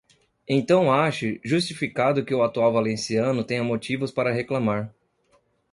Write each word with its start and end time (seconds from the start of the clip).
Então 0.47 0.91
ache 0.91 1.39
justificado 1.45 2.25
que 2.25 2.33
o 2.33 2.41
atual 2.41 2.73
valenciano 2.73 3.43
tenha 3.43 3.63
motivos 3.63 4.09
para 4.09 4.33
reclamar. 4.33 4.91